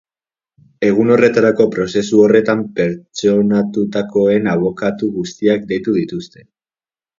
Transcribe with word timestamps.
Egun 0.87 1.11
horretarako 1.15 1.67
prozesu 1.75 2.21
horretan 2.23 2.65
pertsonatutakoen 2.79 4.51
abokatu 4.57 5.13
guztiak 5.21 5.71
deitu 5.75 5.97
dituzte. 6.03 6.47